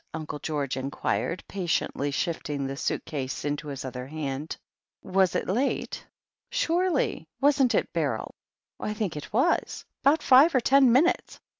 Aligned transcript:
Uncle 0.15 0.39
George 0.39 0.77
in 0.77 0.89
quired, 0.89 1.43
patiently 1.47 2.09
shifting 2.09 2.65
the 2.65 2.75
suit 2.75 3.05
case 3.05 3.45
into 3.45 3.67
his 3.67 3.85
other 3.85 4.07
hand. 4.07 4.57
"Was 5.03 5.35
it 5.35 5.45
late?" 5.47 6.07
"Surely. 6.49 7.27
Wasn't 7.39 7.75
it, 7.75 7.93
Beryl?" 7.93 8.33
"I 8.79 8.95
think 8.95 9.15
it 9.15 9.31
was. 9.31 9.85
About 10.01 10.23
five 10.23 10.55
or 10.55 10.59
ten 10.59 10.91
minutes." 10.91 11.39